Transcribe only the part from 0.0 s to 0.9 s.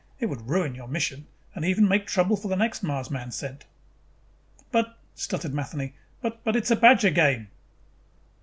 It would ruin your